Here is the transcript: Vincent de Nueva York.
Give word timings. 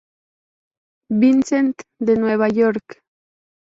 Vincent 1.11 1.75
de 1.99 2.15
Nueva 2.15 2.47
York. 2.49 3.03